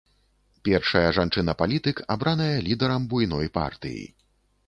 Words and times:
Першая 0.67 1.09
жанчына-палітык 1.17 1.97
абраная 2.15 2.57
лідарам 2.67 3.07
буйной 3.11 3.53
партыі. 3.61 4.03